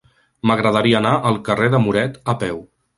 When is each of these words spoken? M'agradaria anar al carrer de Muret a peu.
M'agradaria 0.51 0.97
anar 1.03 1.13
al 1.33 1.39
carrer 1.51 1.71
de 1.77 1.85
Muret 1.87 2.21
a 2.37 2.41
peu. 2.45 2.63